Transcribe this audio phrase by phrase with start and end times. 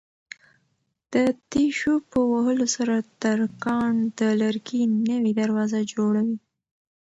[1.13, 1.15] د
[1.51, 6.37] تېشو په وهلو سره ترکاڼ د لرګي نوې دروازه جوړوي.